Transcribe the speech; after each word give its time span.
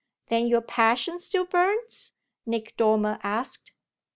"Then 0.29 0.47
your 0.47 0.61
passion 0.61 1.19
still 1.19 1.45
burns?" 1.45 2.13
Nick 2.47 2.75
Dormer 2.75 3.19
asked. 3.21 3.71